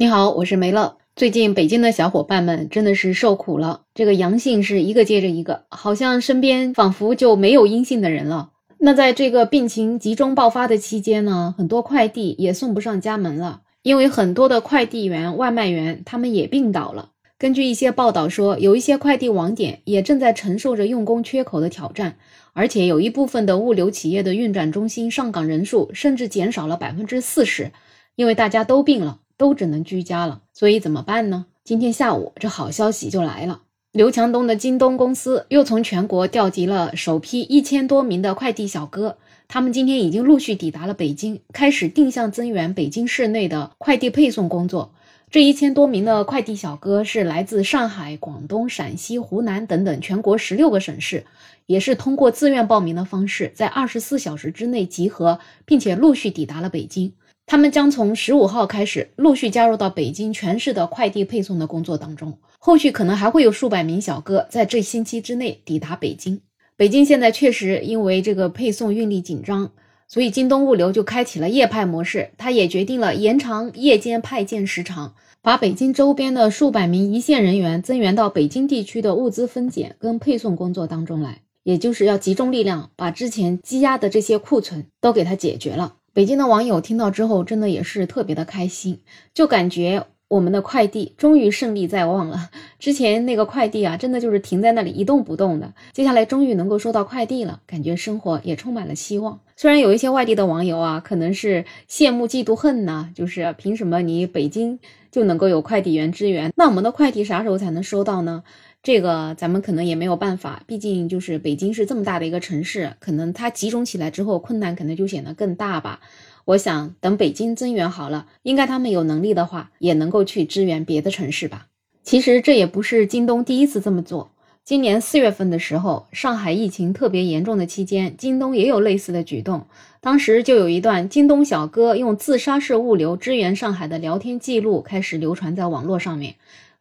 [0.00, 0.98] 你好，我是梅乐。
[1.16, 8.50] 最近北京的小伙伴们真的是受苦了，这个阳性是一个接着一个，好像身边仿佛就没有阴性的人了。
[8.78, 17.10] 那在这个病情集中爆发的期间呢，很多快递也送不上家门了，因为很多的快递员、外卖员他们也病倒了。
[17.36, 22.18] 根据一些报道说，有一些快递网点也正在承受着用工缺口的挑战，
[22.52, 27.72] 而且有一部分的物流企业的运转中心上岗人数甚至减少了百分之四十，
[28.14, 29.18] 因为大家都病了。
[29.38, 31.46] 都只能居家了，所以怎么办呢？
[31.64, 44.92] 今天下午这好消息就来了，刘强东的京东公司又从全国调集了首批一千多名的快递小哥，他们今天已经陆续抵达了北京，开始定向增援北京市内的快递配送工作。
[45.30, 51.26] 这一千多名的快递小哥是来自上海、广东、陕西、湖南等等全国十六个省市，
[51.66, 57.12] 也是通过自愿报名的方式，在二十四小时之内集合，并且陆续抵达了北京。
[57.50, 66.42] 他们将从十五号开始陆续加入到北京全市的快递配送的工作当中，后续可能还会有数百名小哥在这星期之内抵达北京。
[66.76, 69.72] 北京现在确实因为这个配送运力紧张，
[70.06, 85.94] 所以京东物流就开启了夜派模式，它也决定了延长夜间派件时长，把北京周边的数百名一线人员增援到北京地区的物资分拣跟配送工作当中来，也就是要集中力量把之前积压的这些库存都给它解决了。
[86.18, 88.98] 北京的网友听到之后，真的也是特别的开心，
[89.32, 92.50] 就感觉我们的快递终于胜利在望了。
[92.80, 99.38] 之前那个快递啊，真的就是停在那里一动不动的，接下来终于能够收到快递了，感觉生活也充满了希望。
[99.54, 104.80] 虽然有一些外地的网友啊，可能是羡慕嫉妒恨呢，就是凭什么你北京
[105.12, 108.42] 就能够有快递员支援，那我们的快递啥时候才能收到呢？
[108.88, 116.00] 这个咱们可能也没有办法，毕竟就是北京是这么大的一个城市，可能它集中起来之后，困难可能就显得更大吧。
[116.46, 121.66] 我想等北京增援好了，应该他们有能力的话，也能够去支援别的城市吧。
[122.02, 124.30] 其实这也不是京东第一次这么做，
[124.64, 129.66] 今年四月份的时候，上海疫情特别严重的期间，京东也有类似的举动，
[130.00, 136.36] 当时就有一段京东小哥用自杀式物流支援上海的聊天记录开始流传在网络上面。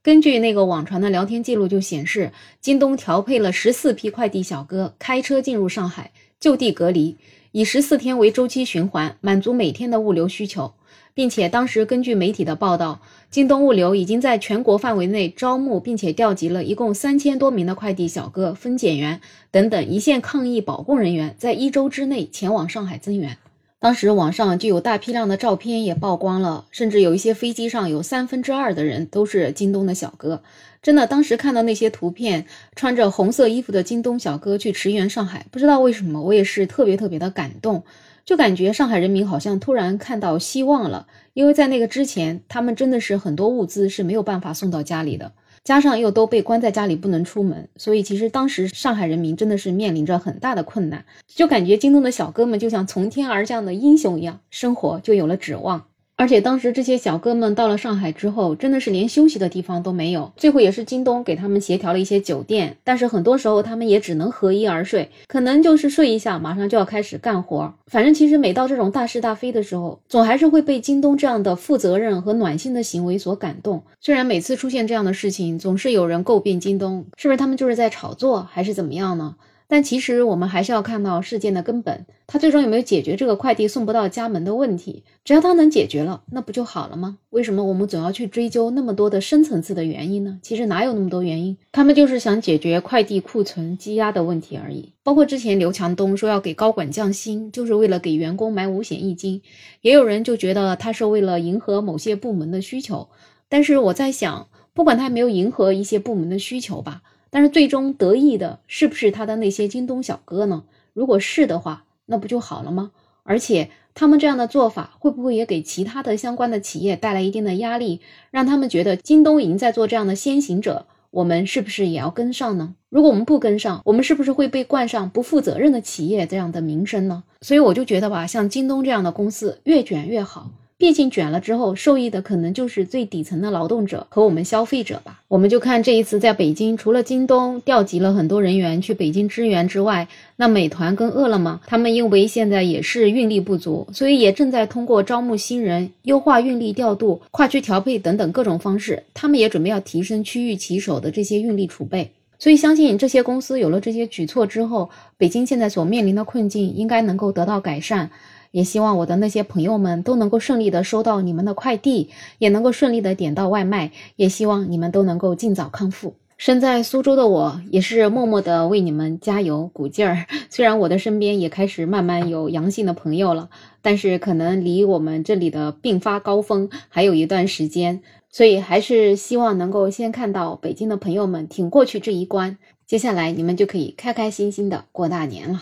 [0.07, 2.31] 根据那个网传的聊天记录，就显示
[2.61, 7.17] 京东调配了十四批快递小哥开车进入上海，就地隔离，
[7.51, 10.71] 以十四天为周期循环，满足每天的物流需求，
[11.13, 19.19] 并且当时根据媒体的报道，京东物流已经在全国范围内招募并且调集了一共三千多名的快递小哥、分拣员
[19.51, 23.37] 等等一线抗疫保供人员，在一周之内前往上海增援。
[23.79, 30.41] 当时网上就有大批量的照片也曝光了，甚至有一些飞机上有三分之二的人都是京东的小哥。
[30.81, 37.83] 真的，当时看到那些图片，穿着红色衣服的京东小哥去驰援上海，不知道为什么我也是特别特别的感动，
[38.25, 45.33] 就感觉上海人民好像突然看到希望了，因为在那个之前，他们真的是很多物资是没有办法送到家里的。
[45.67, 55.87] 加上又都被关在家里不能出门，所以其实当时上海人民真的是面临着很大的困难，就感觉京东的小哥们就像从天而降的英雄一样，生活就有了指望。
[56.19, 60.33] 而且当时这些小哥们到了上海之后，真的是连休息的地方都没有。
[60.35, 67.71] 最后也是京东给他们协调了一些酒店，但是很多时候他们也只能合衣而睡，可能就是睡一下，马上就要开始干活。
[67.85, 73.83] 反正其实每到这种大是大非的时候，总还是会被京东这样的负责任和暖心的行为所感动。
[74.01, 79.35] 虽然每次出现这样的事情，总是有人诟病京东，是不是他们就是在炒作，还是怎么样呢？
[79.69, 85.03] 但其实我们还是要看到事件的根本，他最终有没有解决这个快递送不到家门的问题？
[85.25, 87.17] 只要他能解决了，那不就好了吗？
[87.31, 90.39] 为什么我们总要去追究那么多的深层次的原因呢？
[90.41, 91.57] 其实哪有那么多原因？
[91.73, 94.93] 他们就是想解决快递库存积压的问题而已。
[95.03, 99.41] 包括之前刘强东说要给高管降薪，就是为了给员工买五险一金，
[99.81, 103.09] 也有人就觉得他是为了迎合某些部门的需求。
[103.49, 107.01] 但是我在想，不管他没有迎合一些部门的需求吧。
[107.37, 110.63] 但是最终得益的是不是他的那些京东小哥呢？
[110.93, 112.89] 如果是的话，那不就好了吗？
[113.21, 122.73] 而且他们这样的做法会不会也给其他的相关的企业带来一定的压力，让他们觉得京东已经在做这样的先行者，我们是不是也要跟上呢？
[122.89, 127.23] 如果我们不跟上，我们是不是会被冠上不负责任的企业这样的名声呢？
[127.41, 130.49] 所以我就觉得吧，像京东这样的公司越卷越好。
[130.79, 135.23] 毕竟卷了之后，受益的可能就是最底层的劳动者和我们消费者吧。
[135.27, 152.11] 我们就看这一次在北京，除了京东调集了很多人员去北京支援之外，那美团跟饿了么，他们因为现在也是运力不足，所以也正在通过招募新人、优化运力调度、跨区调配等等各种方式，他们也准备要提升区域骑手的这些运力储备。
[152.37, 158.11] 所以，相信这些公司有了这些举措之后，北京现在所面临的困境应该能够得到改善。
[158.57, 162.09] 也希望我的那些朋友们都能够顺利的收到你们的快递，
[162.39, 166.15] 也能够顺利的点到外卖，也希望你们都能够尽早康复。
[166.37, 170.25] 身在苏州的我，也是默默的为你们加油鼓劲儿。
[170.49, 173.51] 虽然我的身边也开始慢慢有阳性的朋友了，
[173.83, 178.01] 但是可能离我们这里的病发高峰还有一段时间，
[178.31, 182.57] 所以还是希望能够先看到北京的朋友们挺过去这一关，
[182.87, 185.61] 接下来你们就可以开开心心的过大年了。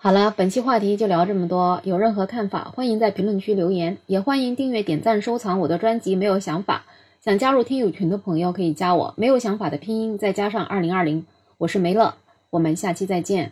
[0.00, 6.14] 好了，本期话题就聊这么多，有任何看法欢迎在评论区留言，也欢迎订阅、点赞、收藏我的专辑。
[6.14, 6.84] 没有想法。
[7.20, 12.14] 想加入听友群的朋友可以加我，没有想法的拼音再加上二零二零，我是梅乐，
[12.50, 13.50] 我们下期再见。